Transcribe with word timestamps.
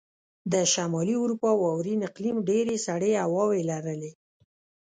د 0.51 0.53
شمالي 0.73 1.15
اروپا 1.23 1.49
واورین 1.61 1.99
اقلیم 2.09 2.37
ډېرې 2.49 2.75
سړې 2.87 3.11
هواوې 3.23 3.61
لرلې. 3.71 4.11